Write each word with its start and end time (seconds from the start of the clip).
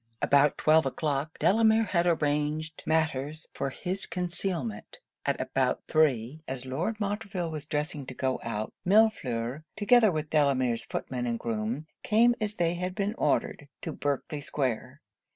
About 0.19 0.57
twelve 0.57 0.87
o'clock 0.87 1.37
Delamere 1.37 1.83
had 1.83 2.07
arranged 2.07 2.81
matters 2.87 3.47
for 3.53 3.69
his 3.69 4.07
concealment; 4.07 4.99
and 5.27 5.39
about 5.39 5.83
three, 5.87 6.41
as 6.47 6.65
Lord 6.65 6.99
Montreville 6.99 7.51
was 7.51 7.67
dressing 7.67 8.07
to 8.07 8.15
go 8.15 8.39
out, 8.41 8.73
Millefleur, 8.83 9.63
together 9.75 10.11
with 10.11 10.31
Delamere's 10.31 10.85
footman 10.85 11.27
and 11.27 11.37
groom, 11.37 11.85
came 12.01 12.33
as 12.41 12.55
they 12.55 12.73
had 12.73 12.95
been 12.95 13.13
ordered 13.13 13.67
to 13.83 13.91
Berkley 13.91 14.41
square. 14.41 15.01